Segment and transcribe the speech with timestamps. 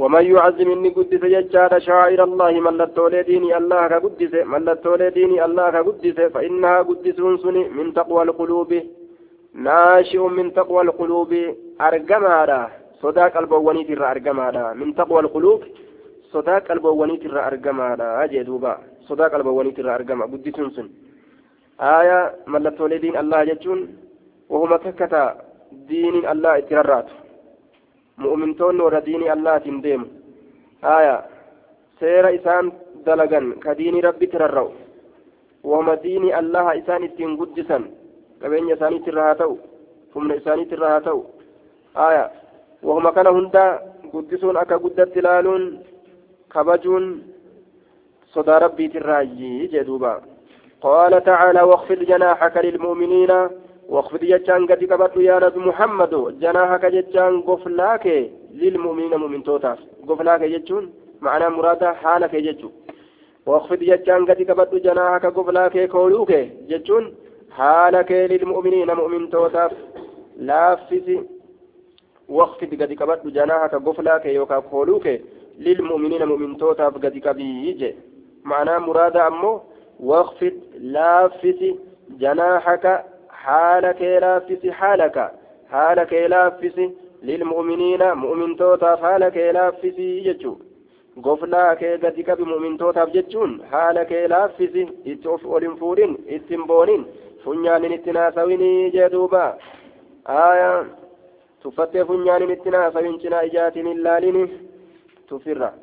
[0.00, 6.18] ومن يعظم إني قدس يجار شعائر الله ملتولي ديني الله كقدس ملتولي ديني الله كقدس
[6.34, 8.70] فإنها قدسون سني من تقوى القلوب
[9.66, 11.32] ناشئ من تقوى القلوب
[11.86, 12.60] أرجمادا
[13.02, 15.60] صدا قلبواني ترى أرجمادا من تقوى القلوب
[16.32, 18.72] صدا قلبواني ترى أرجمادا أجي دوبا
[20.32, 20.88] قدسون سن
[21.80, 22.18] آية
[22.52, 23.40] ملتولي دين الله
[24.50, 25.24] وهما تكتا
[25.88, 26.54] دين الله
[29.30, 30.06] allaatiin deemu
[30.82, 31.24] aya
[32.00, 32.72] seera isaan
[33.04, 34.72] dalagan ka diinii rabbitti rarra'u
[35.64, 37.84] wahuma diinii allaha isaan ittiin guddisan
[38.40, 39.58] qabeenya isaaniitirra haa ta'u
[40.14, 41.26] humna isaaniitirra haa ta'u
[41.94, 42.30] aya
[42.82, 43.78] wahuma kana hundaa
[44.12, 45.78] guddisuun akka guddatti ilaaluun
[46.48, 47.22] kabajuun
[48.34, 50.20] sodaa rabbiitirraayyii jee duuba
[50.80, 53.32] قال تعالى واخفض جناحك للمؤمنين
[53.90, 56.12] واخفض جتان قد قبض يا نبي محمد.
[56.40, 58.06] جناحك جتان قفلاك
[58.60, 62.72] للمؤمنين مؤمن توتاف قفلاك جتون معنى مرادا حالك جتون
[63.46, 66.32] واخفض جتان قد قبض جناحك قفلاك كولوك
[66.70, 67.14] جتون
[67.50, 69.72] حالك للمؤمنين مؤمن توتاف
[70.36, 71.06] لافس
[72.28, 75.06] واخفض قد قبض جناحك قفلاك يوكا كولوك
[75.58, 77.80] للمؤمنين مؤمن توتاف قد قبيج.
[78.44, 79.60] معنى مرادا أمو؟
[80.00, 80.52] واخفض
[83.45, 85.31] لافس جناحك حال كيلافس حالك
[85.71, 86.77] حال كيلافس
[87.23, 90.55] للمؤمنين مؤمن توتا حال كيلافس يجو
[91.23, 97.05] goflaa kee gadi qabi mu'mintootaaf jechuun haala kee laaffisi itti of olin fuudhin ittiin boonin
[97.43, 99.43] funyaanin itti naasawinii jee duuba
[100.25, 100.69] aya
[101.61, 104.45] tuffattee funyaanin itti naasawin cinaa ijaatiin hin laalini
[105.27, 105.73] tufirra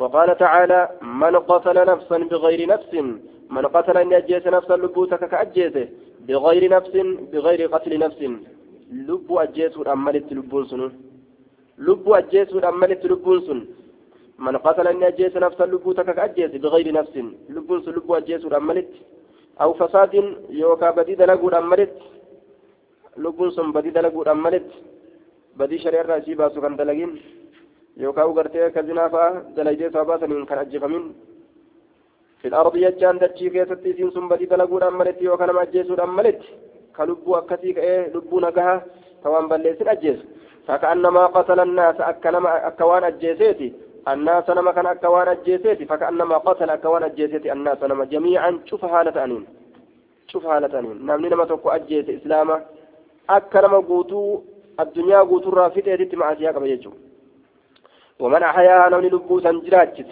[0.00, 2.94] وقال تعالى من قتل نفسا بغير نفس
[3.50, 5.88] من قتل أن يجيس نفسا لبوتك كأجيسه
[6.29, 6.93] بغير نفس
[7.33, 8.21] بغير قتل نفس.
[9.09, 10.81] لب أجيس أملت لبون سن
[11.87, 13.59] لب أجيس أملت لبون سن.
[14.45, 17.15] من قتل أن يجيس نفسا لبوتك كأجيس بغير نفس.
[17.55, 18.91] لبون سن لب أجيس أملت
[19.61, 20.13] أو فساد
[20.49, 21.95] يوكا بديد لقود أملت
[23.23, 24.67] لبون سن بديد لقود أملت
[25.57, 27.11] بدي شرير رأسي باسو كان دلقين.
[27.97, 29.23] يوكا وقرتي كزنا فا
[29.55, 31.03] دلقيت ساباسا من كان أجفمين
[32.41, 36.41] في الأرض يجان دتشي كيستي سين سنبتي دلقود أملت يوكا نما أجيسود أملت
[36.97, 38.85] كلبو أكتي كأيه لبو نقها
[39.23, 40.19] توان بلسين أجيس
[40.67, 43.73] فكأنما قتل الناس أكوان أجيسيتي.
[44.07, 45.85] الناس نما كان أكوان أجيسيتي.
[45.85, 47.51] فكأنما قتل أكوان أجيسيتي.
[47.51, 49.45] الناس نما جميعا شوف حالة أنين.
[50.27, 51.05] شوف حالة أنين.
[51.05, 52.65] نعم نما توقع أجيس إسلاما.
[53.29, 54.41] أكنما قوتو
[54.79, 56.91] الدنيا قوتو رافتي مع سياق بيجو.
[58.19, 60.09] ومن أحياها نمني لبو سنجراجت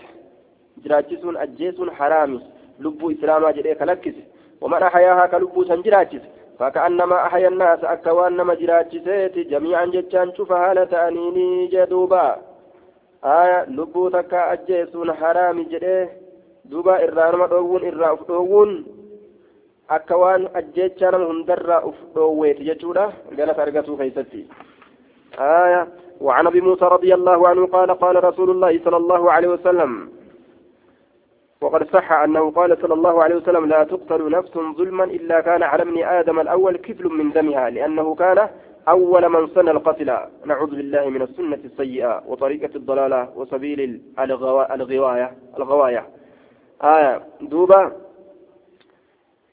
[0.84, 2.42] جراجسون أجيسون حرامي
[2.80, 4.16] لبو إسلاما جريه كلكس
[4.62, 6.22] ومن أحياها كلبو سنجراجس
[6.60, 12.36] فكأنما أحيا الناس أكوان نما جراجسيت جميعا جتان شوف هالة أنيني جدوبا
[13.26, 16.10] آية لبو تكا أجيسون حرامي جريه
[16.66, 18.86] دوبا إرانما دوون إرا أفدوون
[19.90, 23.06] أكوان أجيتشان هندر أفدوويت جتودا
[23.38, 24.46] قالت أرقتو كيستي
[25.40, 25.88] آية
[26.22, 30.10] وعن ابي موسى رضي الله عنه قال قال رسول الله صلى الله عليه وسلم
[31.62, 35.84] وقد صح أنه قال صلى الله عليه وسلم لا تقتل نفس ظلما إلا كان على
[35.84, 38.50] ابن آدم الأول كفل من دمها لأنه كان
[38.88, 40.18] أول من سن القتل.
[40.46, 46.06] نعوذ بالله من السنة السيئة وطريقة الضلالة وسبيل الغواية الغواية.
[46.84, 47.24] آية.
[47.42, 47.92] دوبا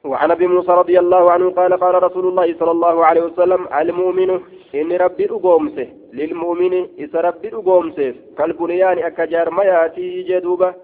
[0.04, 4.40] وعن أبي موسى رضي الله عنه قال قال رسول الله صلى الله عليه وسلم المؤمن
[4.74, 5.88] ان ربي أقومسه.
[6.12, 8.14] للمؤمن إذا ربي أقومسه.
[8.38, 10.74] كالبنيان أكجار مياتي جدوبا اكجار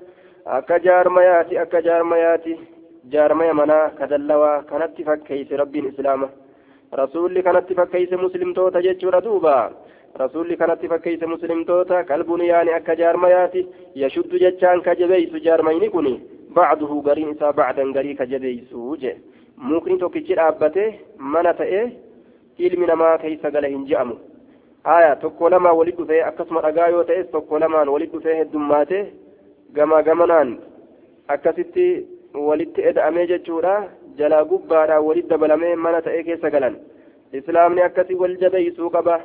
[0.47, 2.59] akka jaarmayaati akka jaarmayaati.
[3.13, 6.29] Jaarmaya manaa kadallawaa kanatti fakkeeyse rabbiin islaama.
[6.93, 9.71] Rasuulli kanatti fakkeeyse muslimtoota jechuudha duuba.
[10.15, 16.09] Rasuulli kanatti fakkeeyse muslimtoota kalbuniyaani akka jaarmayaati yashuddu jechaan ka jabeeysu jaarmayni kun
[16.55, 19.17] bacduhu gariin isaa bacdan garii ka jabeeysu je
[19.57, 20.85] mukni tokkichi dhaabbate
[21.19, 21.83] mana ta'e
[22.59, 24.17] ilmi namaa keeysa gala hin je'amu.
[24.85, 29.01] Aya tokko lamaa walit dhufee akkasuma dhagaa yoo ta'es tokko lamaan walit dhufee heddummaate
[29.75, 30.51] gama gamanaan
[31.35, 31.87] akkasitti
[32.49, 33.75] walitti eda'amee jechuudha
[34.19, 36.77] jalaa gubbaadhaan walit dabalamee mana ta'e keessa galan
[37.41, 39.17] islaamni akkasii wal jabeeysuu qaba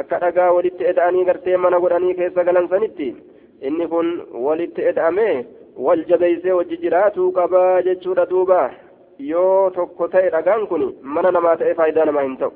[0.00, 3.08] akka dhagaa walitti eda'anii gartee mana godhanii keessa galan sanitti
[3.70, 4.08] inni kun
[4.46, 5.34] walitti eda'amee
[5.88, 8.62] wal jabeeysee wajji jiraatuu qabaa jechuudha duuba
[9.32, 12.52] yoo tokko ta'e dhagaan kun mana namaa ta'e faayidaa namaa hin ta'u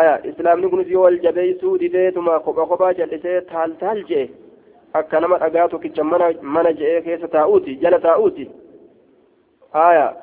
[0.00, 4.26] aya islaamni kunis yoo wal jabeeysuu dideetuma kopha kophaa jal'isee taal taal je'e
[4.94, 8.50] akka nama dhagaa tokkicha mana je'ee keessa taa'uuti jala taa'uuti.
[9.72, 10.14] Haaya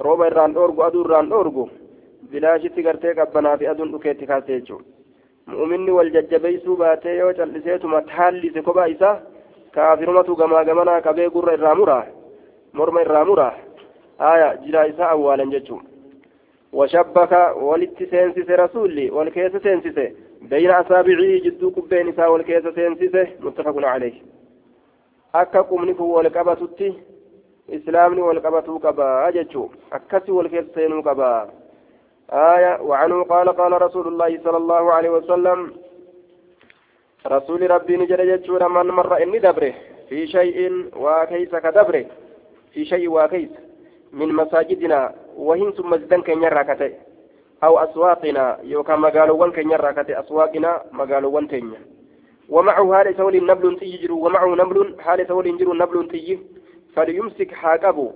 [0.00, 1.68] rooba irraan dhoorgu aduu irraan dhoorgu
[2.30, 4.84] bilaashitti gartee qabbanaa fi aduun dhukeetti kaase jechuudha
[5.46, 9.16] mu'uminni wal jajjabeessuu baatee yoo calliseetuma taallise kophaa isaa
[9.74, 12.04] kaafirumatu gamaa gamanaa qabee gurra irraa muraa
[12.72, 13.54] morma irraa muraa.
[14.18, 15.88] Haaya jiraa isaa awwaalan jechuudha
[16.72, 20.06] washabbaka walitti seensise rasuulli wal keessa seensise.
[20.50, 24.14] بين أصابعه جدو كبين إساء والكيس سينسس متفق عليه.
[25.34, 26.70] أكا قمنك والقبة
[27.70, 29.68] إسلامني والقبة قبا أججو.
[29.92, 31.50] أكسي والكيس سينو قبا
[32.30, 35.72] آية وعنه قال قال رسول الله صلى الله عليه وسلم
[37.26, 39.74] رسول ربي نجد جدشون من مر إني دبره.
[40.08, 42.06] في شيء وكيس كدبره.
[42.72, 43.50] في شيء وكيس
[44.12, 45.14] من مساجدنا.
[45.36, 46.92] وهن ثم مسجدا كن يراكته
[47.64, 51.80] أو أسواقنا يوكا مقالوان كن يراكته أسواقنا مقالوان تنيا
[52.48, 56.38] ومعه هال سول نبل تيجر ومعه نبل هال سول جر نبل تيجر
[56.94, 58.12] فليمسك حاكبو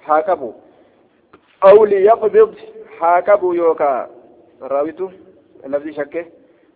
[0.00, 0.52] حاكبو
[1.64, 2.54] أو ليقبض
[3.00, 4.08] haa qabu yookaa
[4.68, 5.12] raawitu
[5.68, 6.26] lafzi shakke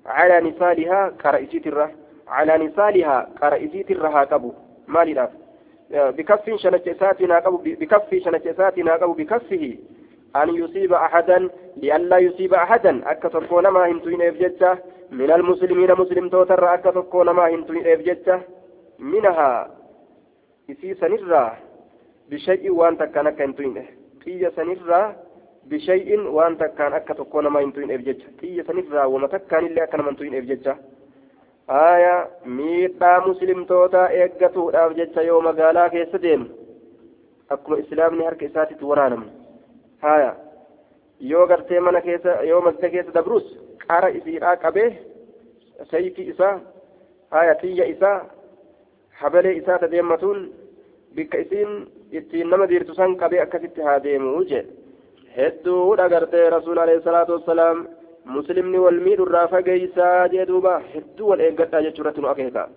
[0.04, 1.90] calaa nisaalihaa qara isiitirra
[2.30, 4.54] calaa nisaalihaa qara isiitirra haa qabu
[4.86, 5.32] maaliidhaaf
[6.16, 6.90] bikaffin shanacha
[8.50, 9.14] isaatiin haa qabu
[12.62, 14.76] ahadan akka tokkoo namaa hin tuyneef jecha
[15.10, 18.40] min almuslimiina muslimtootarra akka tokkoo namaa hin tuyneef jecha
[18.98, 19.68] minahaa
[20.68, 21.50] isii sanirraa
[22.30, 23.88] bishay'in waan takkaan akka hin tuyne
[24.24, 25.06] xiyya sanirraa
[25.70, 30.34] بشيء وأنت كان تكون ما ينتوين إفجج تيجي سنفرا وما تكان إلا أكا ما ينتوين
[30.34, 30.68] إفجج
[31.70, 36.48] آية ميتا مسلم توتا إيقاتو أفجج يوم قالا كيس ديم
[37.50, 39.24] أكما إسلامني هرك إساتي تورانم
[40.02, 40.36] haya
[41.20, 43.44] yoo gartee mana keessa yoo masjida keessa dabrus
[43.86, 44.90] qara isiidhaa qabee
[45.90, 46.60] sayfi isaa
[47.30, 48.18] haya tiyya isaa
[49.20, 49.88] habalee isaa ta
[51.16, 54.64] bikka isiin ittiin nama diirtu san qabee akkasitti haa deemuu jee.
[55.36, 57.86] Hedduudha gartee rasuul alayhi salaatu wassalaam
[58.36, 60.78] muslimni wal miidhurraa fageeysaa jee duuba.
[60.94, 62.68] Hedduu wal eeggadhaa jechuu irratti nu akeekaa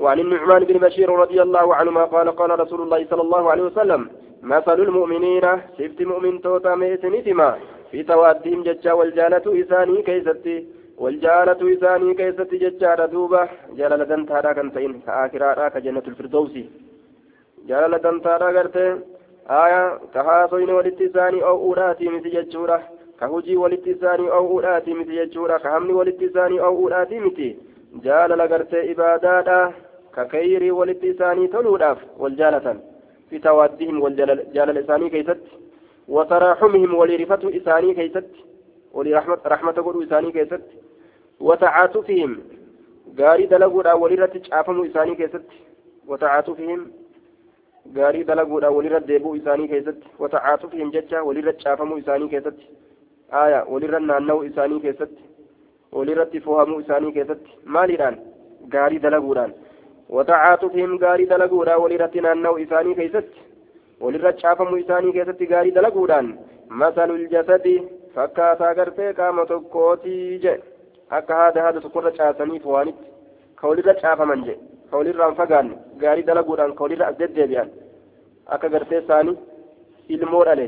[0.00, 4.00] وعن النعمان بن بشير رضي الله عنهما قال قال رسول الله صلى الله عليه وسلم
[4.42, 5.46] مثل المؤمنين
[5.78, 7.50] سفت مؤمن توتا ميتنتما
[7.90, 10.56] في توادهم ججا والجالة إساني كيستي
[11.02, 13.42] والجالة إساني كيستي ججا دوبة
[13.78, 16.54] جلالة دنتارا كنتين كآكرارا كجنة الفردوس.
[17.68, 18.96] جلالة دنتارا كرتين
[19.50, 19.82] آية
[20.14, 22.78] كهاسوين ولت إساني أو أولاتي مثل جتشورة
[23.20, 27.56] كهجي ولت إساني أو أولاتي مثل جتشورة كهمني ولت إساني أو أولاتي مثل.
[28.04, 29.72] جال لقرت إباداتا
[30.16, 32.80] ككيري ولت إساني تلوداف والجالة
[33.30, 35.42] في توادهم والجال إساني كيست
[36.08, 38.30] وتراحمهم ولرفة إساني كيست
[38.92, 40.62] ولرحمة رحمة قول إساني كيست
[41.40, 42.32] وتعاطفهم
[43.18, 45.56] gaarii dalaguudhaan walirratti caafamu isaanii keessatti
[46.10, 46.82] watacaatufihim
[47.96, 52.68] gaarii dalaguudhaan walirra deebi'uu isaanii keessatti watacaatufihim jecha walirra caafamuu isaanii keessatti
[53.42, 55.24] aya walirra naanna'uu isaanii keessatti
[55.98, 58.20] walirratti fohamuu isaanii keessatti maaliidhaan
[58.76, 59.56] gaarii dalaguudhaan
[61.82, 63.40] walirratti naanna'uu isaanii keessatti
[64.04, 66.28] walirra caafamuu isaanii keessatti gaarii dalaguudhaan
[66.82, 67.74] masalul jasadi
[68.14, 70.54] fakkaataa gartee qaama tokkootii je
[71.18, 73.06] akka haada haada tokkorra caasanii fohanitti
[73.60, 74.54] ka walirra caafaman je
[74.90, 77.70] ka walirraan fagaanne gaarii dalaguudhaan ka walirra as deddeebi'an
[78.56, 79.36] akka gartee isaanii
[80.16, 80.66] ilmoo dhale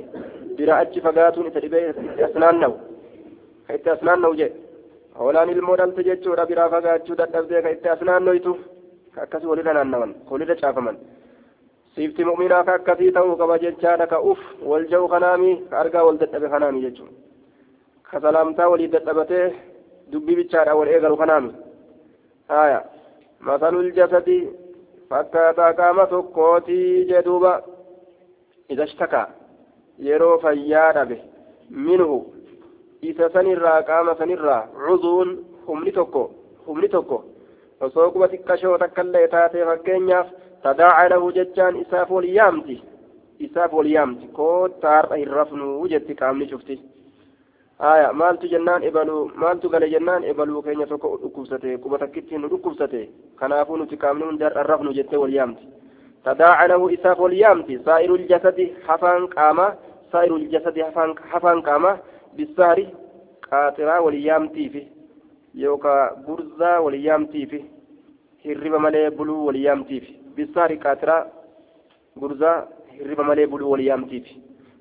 [0.58, 2.74] bira achi fagaatuun isa dhibee itti as naanna'u
[3.66, 4.56] ka itti as naanna'u jedhe
[5.22, 8.06] hoolaan ilmoo dhalte jechuudha biraa fagaachuu dadhabdee ka itti as
[12.78, 14.38] akkasii ta'uu qaba jechaadha ka uf
[14.70, 17.12] wal ja'u kanaami ka argaa wal dadhabe kanaami jechuudha
[18.10, 19.46] ka salaamtaa walii dadhabatee
[20.12, 21.52] dubbii bichaadha wal eegalu kanaami
[22.48, 22.80] haya
[23.40, 24.38] masalul jasadi
[25.10, 27.52] fakkaataa qaama tokkootii jedhuuba
[28.72, 29.26] إذا اشتكى
[29.98, 31.20] يرو فيا دبه
[31.70, 32.26] منه
[33.04, 35.26] إذا سنرى قام سنرى عضو
[35.68, 36.24] همني توكو
[36.68, 37.18] همني توكو
[37.86, 40.28] osoo quba xiqqashoo takkaillee taatee fakkeenyaaf
[40.62, 42.76] tadaaca lahu jechaan isaaf wal yaamti
[43.46, 46.78] isaaf wal yaamti koottaa har'a hin rafnuu jetti qaamni cufti
[47.90, 53.00] aya maaltu jennaan ebaluu maaltu gale jennaan ebaluu keenya tokko dhukkubsate quba takkitti nu dhukkubsate
[53.42, 55.72] kanaafuu nuti qaamni hundi har'a hin rafnu jettee wal yaamti
[56.24, 59.74] تداعى له إساف واليامتي سائر الجسد حفان قاما
[60.12, 61.98] سائر الجسد حفان حفان قاما
[62.36, 62.86] بالسهر
[63.50, 64.82] قاطرة واليامتي في
[68.46, 71.26] هرب ملي بلو واليامتي في بالسهر قاطرة
[72.16, 72.52] برزة
[73.00, 74.34] هرب ملي بلو واليامتي في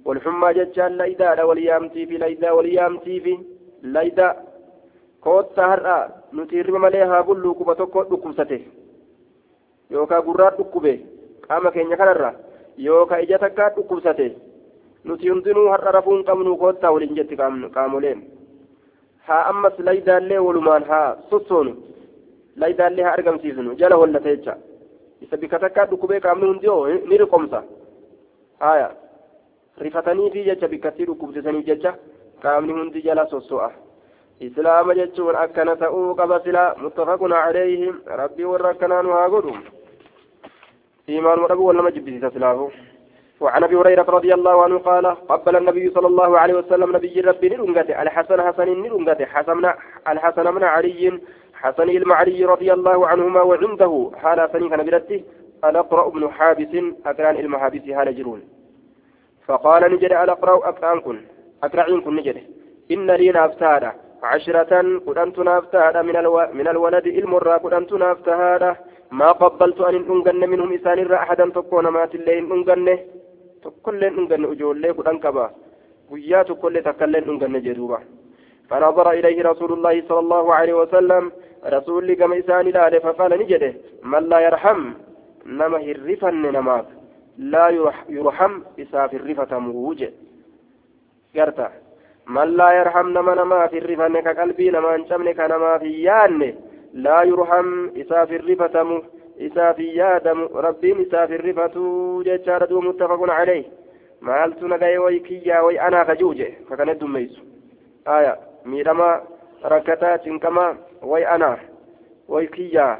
[0.06, 3.38] والحمى ججال ليدا واليامتي في ليدا واليامتي في
[3.84, 4.30] ليدا
[5.24, 5.98] كوتا هرأ
[6.34, 8.62] نتيرب ملي ها بلو كبا تكو دكوسته
[9.92, 11.00] يوكا قرات دكوبه
[11.52, 12.32] qaama keenya kanarra
[12.78, 14.28] yookaan ija takkaa dhukkubsate
[15.04, 18.22] nuti hundinuu har'a rafuu hin qabnu koottaa waliin jetti qaamoleen.
[19.28, 21.74] Haa ammas laydaallee walumaan haa sossoonu
[22.64, 24.56] laydaallee haa argamsiisnu jala hollata jecha
[25.22, 27.64] isa bika takkaa dhukkubee qaamni hundi oo ni riqomsa
[28.60, 28.90] haya
[29.86, 31.94] rifataniifi jecha bikkattii dhukkubsisaniif jecha
[32.44, 33.70] qaamni hundi jala sosso'a
[34.48, 39.54] islaama jechuun akkana ta'uu qaba silaa muttafaqun calayhi rabbii warra akkanaa nu haa godhu
[41.10, 42.72] iimaanuma dhabuu wal nama jibbisiisa silaafu
[43.42, 47.50] وعن أبي هريرة رضي الله عنه قال قبل النبي صلى الله عليه وسلم نبي ربي
[47.50, 49.66] نرنجته الحسن حسن نرنجته حسن
[50.08, 51.20] الحسن من علي
[51.54, 55.24] حسن المعلي رضي الله عنهما وعنده حال سني كان برته
[55.66, 56.74] الأقرأ بن حابس
[57.06, 58.42] أكران المحابس هال جرون
[59.48, 61.18] فقال نجد الأقرأ أكران كن
[61.64, 62.38] أكرعين كن نجد.
[62.92, 63.92] إن لي نافتادا
[64.24, 66.48] عشرة كنت نافتادا من, ألو...
[66.54, 68.76] من الولد المرة كنت نافتادا
[69.12, 73.00] ما قبلت أن أنجن منهم إسان أحدا تكون مات الليل أنجن
[73.88, 75.52] أنجن أجول لي كنت كبا
[76.12, 78.00] ويات كل تكل أنجن جدوبا
[78.70, 81.32] فنظر إليه رسول الله صلى الله عليه وسلم
[81.66, 84.82] رسول كما إسان لا فقال نجده من لا يرحم
[85.46, 86.86] نما هرفن نماف
[87.38, 87.70] لا
[88.10, 90.12] يرحم إساف الرفة موجه
[91.36, 91.72] قرتا
[92.28, 96.56] من لا يرحم نما نما في الرفن كقلبي نما انشمن كنما في يان
[96.94, 99.02] لا يرحم إساف الرفة مو
[99.41, 101.75] إساف يادم ربي إساف الرفة
[102.23, 103.65] جيتشار دو متفق عليه
[104.21, 107.41] maaltu nagaye way kiyyaa way anaa kajuuje kakana dummeeysu
[108.05, 109.23] aya miidhama
[109.63, 111.59] rakkataa cinqamaa way anaa
[112.29, 112.99] way kiyyaa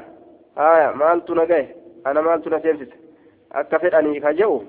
[0.55, 2.93] aya maaltu nagaye ana maaltu na seensise
[3.49, 4.63] akka fedhanii ka je'u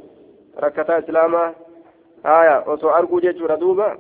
[0.56, 1.52] rakkataa islaamaa
[2.22, 3.96] haya osoo arguu jechuudha duuba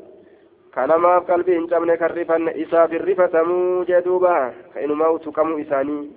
[0.70, 6.10] kanamaaf qalbii hin cabne kan rifanne isaaf hin rifatamuu jee duuba ka inumaa tuqamuu isaanii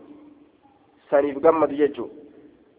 [1.11, 2.15] saniif gammadu jechuudha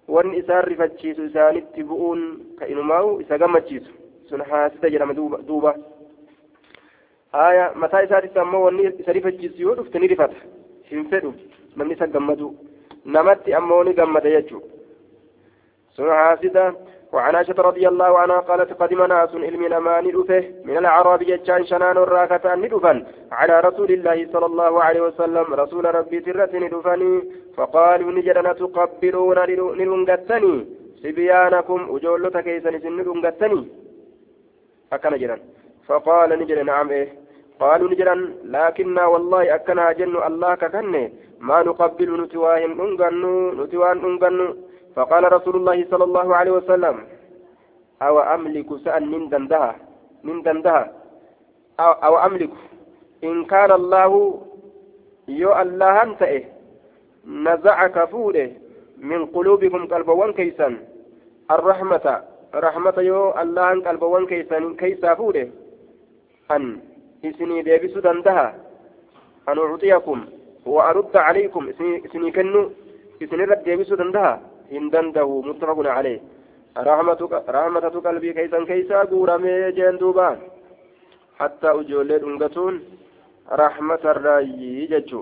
[0.08, 2.22] wanni isaan rifachiisu isaanitti bu'uun
[2.60, 3.92] ka inumaa'u isa gammachiisu.
[4.30, 5.14] Sun haasita jedhama
[5.48, 5.76] duuba
[7.32, 10.36] aya mataa isaatitti ammoo wanni isa rifachiisu yoo dhufte ni rifata.
[10.90, 11.34] Hin fedhu.
[11.76, 12.56] Namni isa gammadu.
[13.06, 14.68] Namatti ammoo ni gammada jechuudha
[15.96, 16.74] sun haasita
[17.14, 21.98] وعن عائشة رضي الله عنها قالت قدم ناس علم الأمان أفه من الأعراب يجان شنان
[21.98, 22.98] الراكة ندفن.
[23.32, 27.14] على رسول الله صلى الله عليه وسلم رسول ربي ترة ندفني.
[27.58, 29.40] فقالوا نجدنا تقبلون
[29.80, 30.66] نلنقتني
[31.04, 33.62] سبيانكم أجولة كيسا نلنقتني
[34.94, 35.38] أكن جرا
[35.88, 37.08] فقال نجد نعم إيه.
[37.60, 38.16] قالوا نجرا
[38.54, 41.06] لكننا والله أكنها جن الله ككنه.
[41.48, 43.34] ما نقبل نتواهم ننقنو
[43.64, 44.48] نتوان ننقنو
[44.98, 46.96] فقال رسول الله صلى الله عليه وسلم
[48.02, 49.76] أو أملك سأل من دندها
[50.24, 50.92] من دندها؟
[51.80, 52.50] أو, أملك.
[53.24, 54.12] إن كان الله
[55.28, 56.46] يو الله أنت إيه
[57.26, 58.52] نزعك فوله
[58.98, 60.78] من قلوبكم قلبوان كيسا
[61.52, 62.06] الرحمة
[62.56, 65.50] رحمة يو الله قلبوان كيسا كيسا فوله
[66.52, 66.80] أن
[67.26, 68.56] إسني ديبسو دندها.
[69.50, 70.26] أن أعطيكم
[70.66, 71.70] وأرد عليكم.
[72.06, 72.72] إسني كنو.
[73.24, 74.57] إسني رد ديبسو دندها.
[74.72, 76.20] إن دنده متفق عليه
[76.78, 77.34] رحمتك
[78.08, 80.30] قلبي كيسا كيسا قورمي جندوبا
[81.40, 82.74] حتى أجولي دنگتون
[83.64, 85.22] رحمة الرأي ججو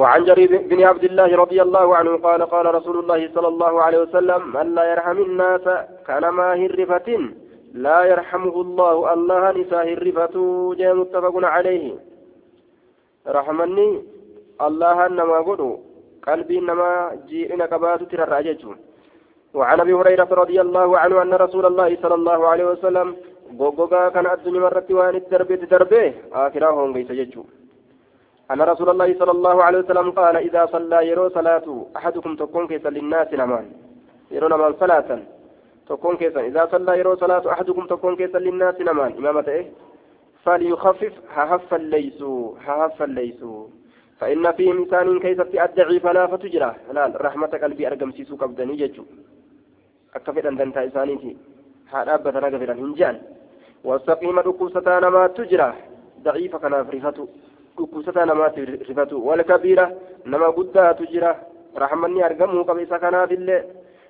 [0.00, 3.98] وعن جرير بن عبد الله رضي الله عنه قال قال رسول الله صلى الله عليه
[3.98, 5.64] وسلم من لا يرحم الناس
[6.06, 7.08] كان ما هرفة
[7.74, 10.34] لا يرحمه الله الله نساه الرفة
[10.78, 11.94] جاء متفق عليه
[13.26, 14.02] رحمني
[14.66, 15.70] الله نما قدو
[16.26, 16.90] قلبي نما
[17.28, 18.56] جيئنا كبات ترى
[19.54, 23.16] وعن أبي هريرة رضي الله عنه أن رسول الله صلى الله عليه وسلم
[23.58, 27.44] غوغا كان الدنيا مرت وان الدرب دربه اخرهم ليس ججو
[28.50, 32.86] أن رسول الله صلى الله عليه وسلم قال إذا صلى يرو صلاته أحدكم تكون كيس
[32.86, 33.66] للناس نمان.
[34.30, 35.18] يرو نمان صلاة.
[35.88, 36.40] تكون كيسا.
[36.40, 39.12] إذا صلى يرو صلاة أحدكم تكون كيسا للناس نمان.
[39.18, 39.66] إمامة إيه؟
[40.44, 41.12] فليخفف.
[41.34, 42.22] ههف الليس
[42.66, 43.40] ههف الليس
[44.24, 46.74] فإن فيه إنسان كيسة أدعي فلا فتجرى.
[46.92, 49.04] لا رحمة قلبي أرقم سيسو قبدني ججو
[50.14, 51.36] أكفر أن دنتا إسانيتي.
[51.92, 53.16] هذا أبدا نقفر هنجان
[53.84, 55.74] والسقيمة ركوسة نما تجرى.
[56.22, 57.26] ضعيفة كان فرفتو
[57.80, 59.86] ركوسة نما فرفتو والكبيرة
[60.26, 61.32] نما قدها تجرى.
[61.78, 63.64] رحمني أرقمه قبيسة كان الليل.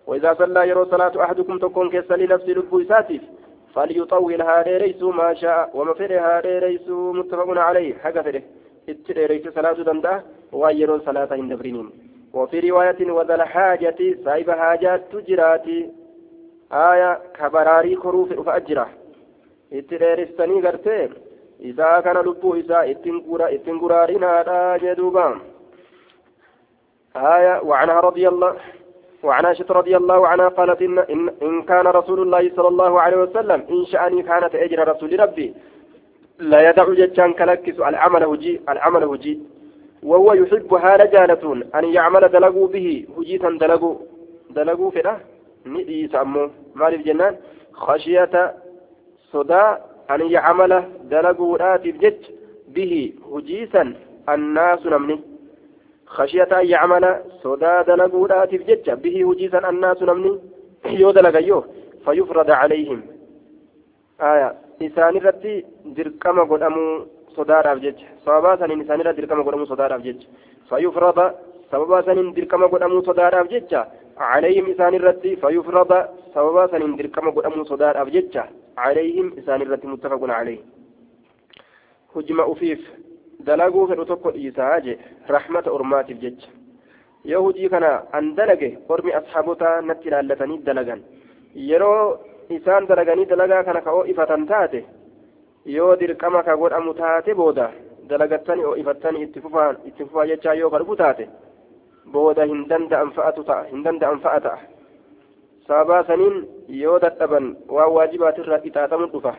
[0.06, 3.22] وإذا صلى يرو صلاة أحدكم تكون كيسا لنفس لبو إساتف
[3.74, 5.70] فليطول هذا ليس ما شاء.
[5.74, 7.94] وما فره هذا ليس متفق عليه.
[7.94, 8.18] حق
[8.88, 10.22] اتر ليس صلاة دندا
[10.52, 11.90] ويرو صلاة عند برينين
[12.34, 15.90] وفي رواية وذا الحاجة سايب حاجات تجراتي
[16.72, 18.88] آية كبراري كروف فأجره
[19.72, 21.10] اتر رستني قرتين
[21.60, 22.90] إذا كان لبو إسا
[23.54, 25.34] اتنقرارنا لا جدوبان
[27.16, 28.56] آية وعنها رضي الله
[29.22, 33.16] وعن عائشة رضي الله عنها قالت إن, إن, إن كان رسول الله صلى الله عليه
[33.16, 35.54] وسلم إن شأني كانت أجر رسول ربي
[36.38, 39.40] لا يدع جتان كلكس العمل هجي العمل هجي
[40.02, 43.06] وهو يحب هال جالتون أن يعمل دلقوا به.
[43.18, 43.96] هجيتا دلقوا
[44.50, 45.16] دلقوا فلا
[45.66, 46.50] ندي سامو.
[46.74, 47.36] مالف جنان؟
[47.72, 48.54] خشية
[49.32, 49.78] صدا
[50.10, 52.22] أن يعمل دلقوا راتب جج
[52.68, 53.12] به.
[53.32, 53.94] هجيسا
[54.28, 55.20] الناس نمني.
[56.06, 57.04] خشية أن يعمل
[57.42, 59.30] صدا دلقوا راتب جج به.
[59.30, 60.38] هجيسا الناس نمني.
[60.86, 61.64] يو دلقيوه
[62.04, 63.02] فيفرض عليهم.
[64.82, 70.28] إسان رتي دركما قدامو sodaadhaaf jecha sababaa saniin isaanirra dirqama godhamuu sodaadhaaf jecha
[70.70, 71.24] fayyufrada
[71.70, 73.80] sababaa saniin dirqama godhamuu sodaadhaaf jecha
[74.18, 75.92] عليهم إسان الرتي فيفرض
[76.34, 78.44] سببا سنين دركما قدام صدار أبجتشا
[78.78, 80.58] عليهم إسان الرتي متفق عليه.
[82.16, 82.82] هجم أفيف.
[83.40, 84.98] دلقوا في الأتوكو إيساج.
[85.30, 86.40] رحمة أرمات الجج
[87.24, 90.96] يهودي كان أن دلقه قرمي أصحابتا نتلا لتني دلقا
[91.54, 92.16] يرو
[92.50, 94.84] isaan dalaganii dalagaa kana ka o'ifatan taate
[95.64, 97.70] yoo dirqama ka godhamu taate booda
[98.08, 101.28] dalagattanii o'ifatan itti fufaan itti fufaa jechaa yoo ka dhufu taate
[102.12, 104.58] booda hin danda'an fa'atu ta'a hin danda'an fa'a ta'a.
[105.66, 106.36] Sababaa saniin
[106.68, 109.34] yoo dadhaban waan waajibaatirraa qixaaxamu dhufa.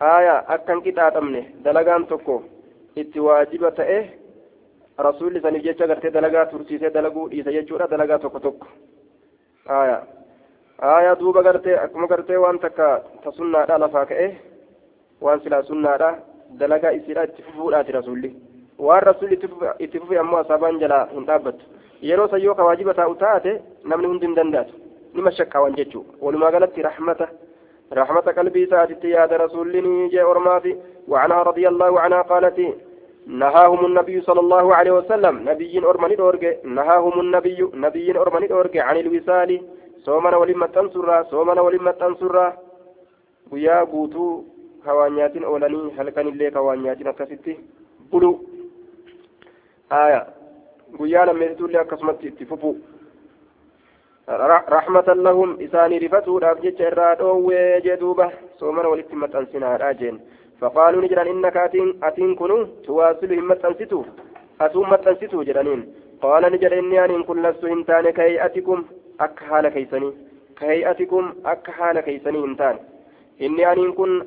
[0.00, 2.42] Aayaa akkan qixaaxamne dalagaan tokko
[2.96, 3.98] itti waajiba ta'e
[4.98, 8.66] rasuulli saniif jecha gartee dalagaa tursiisee dalaguu dhiisa jechuudha dalagaa tokko tokko.
[9.68, 10.02] Aayaa.
[10.78, 14.28] Akkuma gartee waan takka tasunnaadha lafaa ka'e
[15.20, 16.18] waan silaa sunnaadha
[16.58, 18.34] dalagaa isiidha itti fufuudhaati rasuulli
[18.78, 19.38] waan rasuulli
[19.78, 21.64] itti fufe ammoo asaabaan jalaa hin dhaabbattu
[22.02, 24.74] yeroo san yoo ka waajiba taa'u taate namni hundi hin danda'atu
[25.14, 27.28] nima shakkaawan jechuu walumaa galatti rahmata
[27.92, 30.76] رحمة قلبي ساتت يا رسول جاء أرماتي
[31.08, 32.58] وعنها رضي الله عنها قالت
[33.26, 38.96] نهاهم النبي صلى الله عليه وسلم نبي أرمني دورج نهاهم النبي نبي أرمني دورج عن
[38.96, 39.60] الوصال
[40.04, 42.52] soomana waliin maxxansurraa soomana waliin maxxansurraa
[43.50, 44.32] guyyaa guutuu
[44.84, 47.58] kawaanyaatiin oolanii halkanillee kawaanyaatiin akkasitti
[48.10, 48.30] bulu.
[49.90, 50.26] Aya
[50.98, 52.76] guyyaa lammeessituullee akkasumatti itti fufu.
[54.74, 58.30] Rahmatan lahum isaanii rifatuudhaaf jecha irraa dhoowwee jee duuba.
[58.58, 60.20] Soomana walitti maxxansinaadha jeen.
[60.60, 62.56] Faqaaluu ni jedhan innaka atiin atiin kunu
[62.86, 64.06] tuwaasilu hin maxxansitu
[64.58, 65.84] atuu maxxansitu jedhaniin.
[66.22, 68.84] Qaala ni jedhe inni aniin kun lastu hin taane kay'atikum
[69.20, 70.12] كهيئتكم أكهال كيسني
[70.60, 72.76] كهيئتكم أكهال كيسني هنتان
[73.38, 74.24] inni aniin kun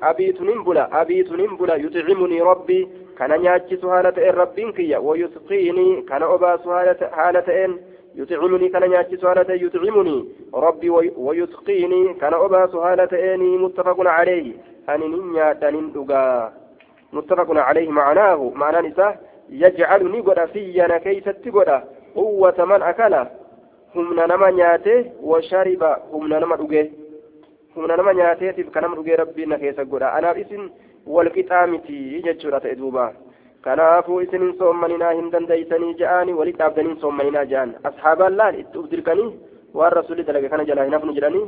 [0.00, 6.02] abiitu nin bula abiitu nin bula yuxcimuni rabbii kana nyaachisu haala ta'een rabbiin kiyya wayusqiinii
[6.06, 7.72] kana obaasu haala ta'een
[8.16, 14.52] يطعمني كان ياتي سؤالة يطعمني ربي ويسقيني كان أباس هالة متفق عليه
[14.88, 16.52] أني نياتا نندقا
[17.12, 21.80] متفق عليه معناه معنى نساء يجعلني قد فينا كيف تقول
[22.14, 23.14] قوة من أكل
[23.96, 26.82] humna nama nyaate washariba humna nama dhuge.
[27.74, 30.12] Humna nama nyaateetiif kanama dhugee rabbiin na keessa godha.
[30.18, 30.70] Anaaf isin
[31.06, 33.12] wal qixaa miti jechuudha ta'e duuba.
[33.64, 38.78] Kanaafuu isin hin soommaninaa hin dandeeysanii ja'aani walitti dhaabdanii hin soommaninaa ja'an asxaabaan laan itti
[38.78, 39.30] uf dirqanii
[39.74, 41.46] waan rasuulli dalage kana jalaa hin hafnu jedhanii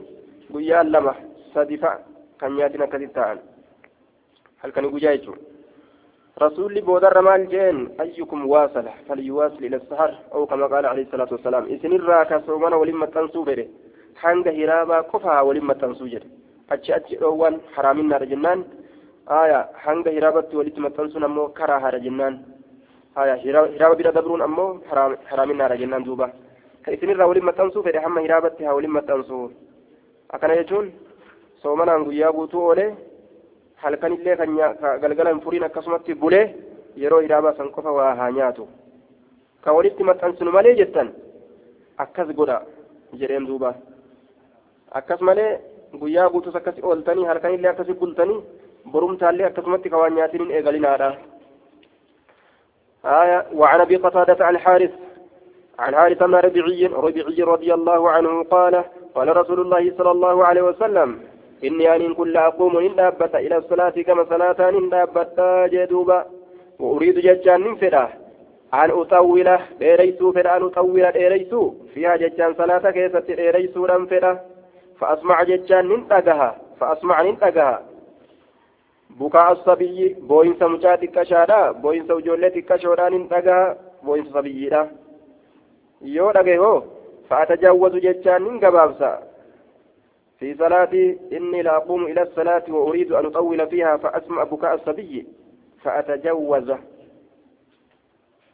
[0.52, 1.14] guyyaan lama
[1.54, 1.94] sadifaa
[2.40, 3.38] kan nyaatin akkasitti ta'an.
[4.62, 5.42] Halkanii guyyaa jechuudha.
[6.42, 11.64] رسول بودر مال جين أيكم واصل فليواصل إلى السهر أو كما قال عليه الصلاة والسلام
[11.64, 13.66] إذن الراكا سومنا ولما تنسو بره
[14.58, 16.28] hiraabaa qofaa waliin maxxansuu jedhe
[16.74, 18.64] achi achi dhoowwan haraaminnaadha jennaan
[19.40, 22.38] aya hanga hiraabatti walitti maxxansuun ammoo karaa haadha jennaan
[23.14, 24.80] aya hiraaba bira dabruun ammoo
[25.30, 26.30] haraaminnaadha jennaan duuba
[26.84, 29.38] ka isinirraa waliin maxxansuu fedhe hamma hiraabatti haa waliin maxxansu
[30.34, 30.92] akkana jechuun
[31.62, 32.90] soomanaan guyyaa guutuu oolee
[33.82, 34.50] halkanillee kan
[35.02, 36.44] galgala hin furiin akkasumatti bulee
[37.02, 38.68] yeroo hiraabaa san qofa waa haa nyaatu
[39.64, 41.10] ka walitti maxxansinu malee jettan
[42.04, 42.58] akkas godha
[43.20, 43.74] jedheen duuba
[45.00, 45.50] akkas malee
[46.00, 48.40] guyyaa guutus akkasi ooltanii halkanillee akkasi bultanii
[48.92, 51.10] borumtaallee akkasumatti kawaan nyaatiniin eegalinaadha
[53.04, 54.90] آية وعن أبي قتادة عن حارث
[55.78, 60.62] عن حارث بن ربيعي ربيعي رضي الله عنه قال قال رسول الله صلى الله عليه
[60.62, 61.20] وسلم
[61.64, 65.40] إني أن كل أقوم إن دابت إلى الصلاة كما صلاة إن دابت
[65.72, 66.26] جدوبا.
[66.78, 68.08] وأريد ججان فدا.
[68.74, 74.40] أن أطول ديريسو فدا أن أطول ديريسو فيها ججان صلاة كيست ديريسو لم فدا.
[75.00, 77.82] فأسمع ججان ننتقها فأسمع ننتقها
[79.20, 84.88] بكاء الصبي بوين سمجا تكشادا بوين سوجولة تكشودا ننتقها بوين صبي دا.
[86.02, 86.84] يو دقه
[87.30, 89.22] فأتجاوز ججان ننقبابسا
[90.38, 95.26] في صلاتي إني لا أقوم إلى الصلاة وأريد أن أطول فيها فأسمع بكاء الصبي.
[95.82, 96.72] فأتجوز.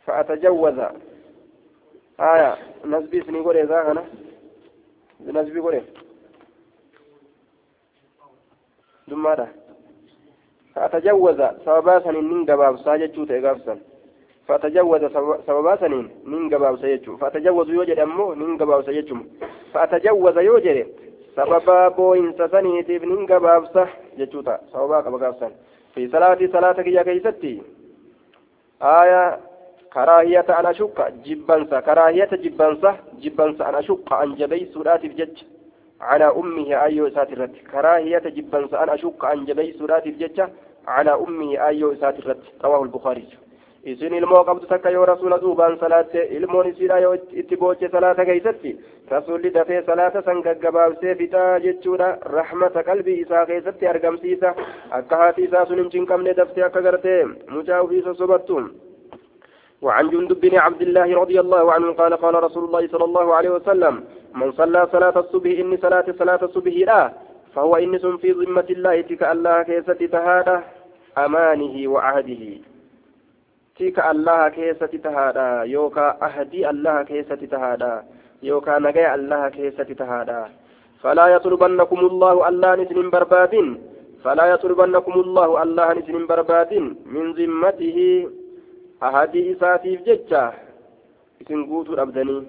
[0.07, 0.79] فأتجوز.
[2.21, 2.57] آية.
[2.85, 4.05] نسبي سني قولي ذا أنا.
[5.21, 5.83] نسبي قولي.
[9.09, 9.49] دمارة
[10.75, 11.43] فأتجوز.
[11.65, 12.79] سببا سنين من قباب
[13.31, 13.79] إيقافسا
[14.49, 15.01] فأتجوز.
[15.47, 19.17] سببا سنين من قباب سيجو فأتجوز يوجد أمه من قباب سيجو
[19.73, 21.04] فأتجوز يوجد.
[21.37, 25.53] سببا بوين سسنيتي من قباب سه جتوتا سببا قباب
[25.95, 27.63] في صلاة صلاتك يا كيستي
[28.83, 29.41] آية
[29.95, 35.37] كراهية أن أشك جبنسا كراهية جبنسا جبنسا أن أشك عن جبي سورات الجج
[36.01, 40.39] على أمه أيو ساترت كراهية جبنسا أن أشك عن جبي سورات الجج
[40.87, 43.29] على أمه أيو ساترت رواه البخاري.
[43.93, 48.73] Isin ilmoo qabdu takka yoo rasuula duubaan salaatte ilmoon isiidha yoo itti booche salaata keeysatti
[49.11, 54.55] rasuulli dafee salaata san gaggabaabsee fixaa jechuudha rahmata qalbii isaa keessatti argamsiisa
[55.01, 57.21] akka haati isaa sun hin cinqabne daftee akka gartee
[57.57, 58.65] mucaa ufii sosobattu
[59.85, 63.51] وعن جندب بن عبد الله رضي الله عنه قال قال رسول الله صلى الله عليه
[63.51, 63.95] وسلم
[64.35, 67.13] من صلى صلاة الصبح إني صلاة صلاة الصبح لا
[67.55, 70.57] فهو إنس في ذمة الله تك الله كيست تهاده
[71.19, 72.43] أمانه وعهده
[73.79, 78.03] تك الله كيست تهاده يوكا أهدي الله كيست تهاده
[78.43, 80.41] يوكا نجي الله كيست تهاده
[81.03, 83.55] فلا يطلبنكم الله الله نسن برباد
[84.25, 86.73] فلا يطلبنكم الله الله نسن برباد
[87.15, 87.99] من ذمته
[89.01, 90.43] ahadii isaatiif jecha
[91.41, 92.43] isin guutuu dhabdanii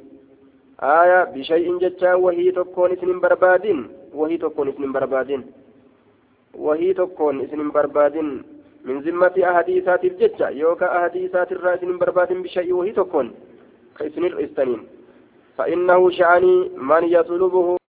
[0.78, 3.82] aya bishay'in jechaan wahii tokkoon isin hin barbaadin
[4.20, 5.44] wahii tokkoon isin hin barbaadin
[6.68, 8.30] wahii tokkoon isin hin barbaadin
[10.20, 13.34] jecha yookaan ahadii isaatirraa isin hin barbaadin bishay'ii wahii tokkoon
[13.98, 14.84] ka isin hir'istaniin
[15.58, 17.78] فإنه شأني من يطلبه